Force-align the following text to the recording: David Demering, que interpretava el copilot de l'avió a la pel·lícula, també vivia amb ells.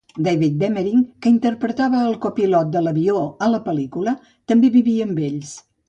David 0.27 0.53
Demering, 0.61 1.03
que 1.25 1.33
interpretava 1.33 1.99
el 2.07 2.17
copilot 2.25 2.73
de 2.77 2.83
l'avió 2.87 3.21
a 3.49 3.53
la 3.57 3.61
pel·lícula, 3.71 4.15
també 4.55 4.77
vivia 4.81 5.09
amb 5.11 5.23
ells. 5.33 5.55